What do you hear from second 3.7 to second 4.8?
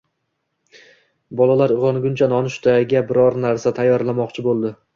tayyorlamoqchi bo`ldi